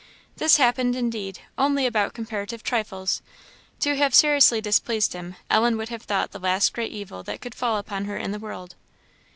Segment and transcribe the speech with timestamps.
[0.37, 3.21] This happened, indeed, only about comparative trifles;
[3.81, 7.53] to have seriously displeased him Ellen would have thought the last great evil that could
[7.53, 8.73] fall upon her in the world.